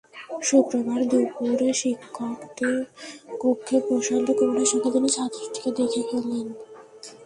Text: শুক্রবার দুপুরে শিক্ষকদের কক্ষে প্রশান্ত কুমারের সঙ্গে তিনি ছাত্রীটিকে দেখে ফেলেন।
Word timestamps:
শুক্রবার 0.41 0.99
দুপুরে 1.09 1.69
শিক্ষকদের 1.81 2.75
কক্ষে 3.41 3.77
প্রশান্ত 3.87 4.27
কুমারের 4.37 4.69
সঙ্গে 4.71 4.89
তিনি 4.93 5.09
ছাত্রীটিকে 5.15 5.69
দেখে 5.79 6.01
ফেলেন। 6.09 6.47